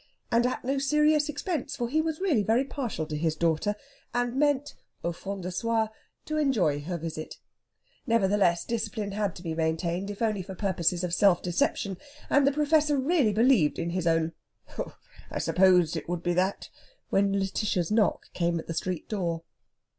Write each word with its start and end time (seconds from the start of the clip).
And 0.31 0.47
at 0.47 0.63
no 0.65 0.79
serious 0.79 1.29
expense, 1.29 1.75
for 1.75 1.87
he 1.87 2.01
was 2.01 2.19
really 2.19 2.41
very 2.41 2.63
partial 2.65 3.05
to 3.05 3.15
his 3.15 3.35
daughter, 3.35 3.75
and 4.15 4.35
meant, 4.35 4.73
au 5.03 5.11
fond 5.11 5.43
de 5.43 5.51
soi, 5.51 5.89
to 6.25 6.37
enjoy 6.37 6.79
her 6.81 6.97
visit. 6.97 7.37
Nevertheless, 8.07 8.65
discipline 8.65 9.11
had 9.11 9.35
to 9.35 9.43
be 9.43 9.53
maintained, 9.53 10.09
if 10.09 10.23
only 10.23 10.41
for 10.41 10.55
purposes 10.55 11.03
of 11.03 11.13
self 11.13 11.43
deception, 11.43 11.97
and 12.31 12.47
the 12.47 12.51
Professor 12.51 12.97
really 12.97 13.31
believed 13.31 13.77
in 13.77 13.91
his 13.91 14.07
own 14.07 14.31
"Humph! 14.69 14.97
I 15.29 15.37
supposed 15.37 15.95
it 15.95 16.09
would 16.09 16.23
be 16.23 16.33
that," 16.33 16.71
when 17.11 17.33
Lætitia's 17.35 17.91
knock 17.91 18.33
came 18.33 18.57
at 18.57 18.65
the 18.65 18.73
street 18.73 19.07
door. 19.07 19.43